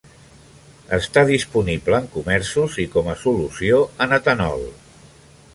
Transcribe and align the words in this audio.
Està 0.97 1.23
disponible 1.31 1.99
en 2.03 2.09
comerços 2.17 2.81
i 2.87 2.89
com 2.97 3.13
a 3.15 3.17
solució 3.27 3.87
en 4.07 4.21
etanol. 4.21 4.69